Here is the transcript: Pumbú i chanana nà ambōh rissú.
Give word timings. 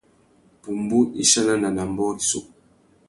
Pumbú 0.61 0.99
i 1.23 1.25
chanana 1.31 1.69
nà 1.75 1.83
ambōh 1.87 2.11
rissú. 2.15 2.39